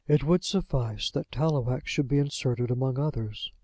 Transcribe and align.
It 0.07 0.23
would 0.23 0.43
suffice 0.43 1.11
that 1.11 1.29
Tallowax 1.31 1.87
should 1.91 2.07
be 2.07 2.17
inserted 2.17 2.71
among 2.71 2.97
others. 2.97 3.51